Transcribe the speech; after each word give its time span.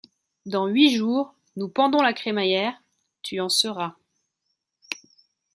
Dans 0.47 0.65
huit 0.65 0.95
jours, 0.97 1.35
nous 1.57 1.69
pendons 1.69 2.01
la 2.01 2.13
crémaillère, 2.13 2.81
tu 3.21 3.39
en 3.39 3.49
seras... 3.49 3.93